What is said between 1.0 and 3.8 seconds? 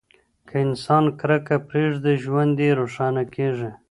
کرکه پریږدي، ژوند یې روښانه کیږي.